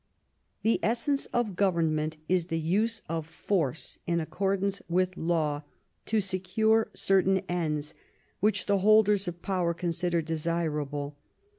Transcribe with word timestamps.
The 0.63 0.79
essence 0.81 1.27
of 1.27 1.55
government 1.55 2.17
is 2.27 2.47
the 2.47 2.57
use 2.57 3.03
of 3.07 3.27
force 3.27 3.99
in 4.07 4.19
accordance 4.19 4.81
with 4.89 5.15
law 5.15 5.61
to 6.07 6.19
secure 6.19 6.89
certain 6.95 7.43
ends 7.47 7.93
which 8.39 8.65
the 8.65 8.79
holders 8.79 9.27
of 9.27 9.43
power 9.43 9.75
consider 9.75 10.23
desirable. 10.23 11.17